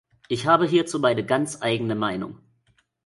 Ich 0.29 0.47
habe 0.47 0.65
hierzu 0.65 0.97
meine 0.97 1.23
ganz 1.23 1.61
eigene 1.61 1.93
Meinung. 1.93 2.39